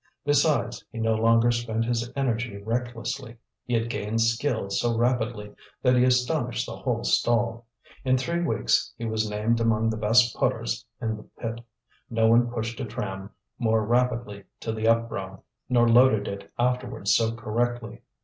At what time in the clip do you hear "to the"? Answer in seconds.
14.61-14.87